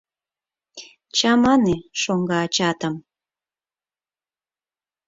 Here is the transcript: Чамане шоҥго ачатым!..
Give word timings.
Чамане 1.17 1.75
шоҥго 2.01 2.35
ачатым!.. 2.45 2.95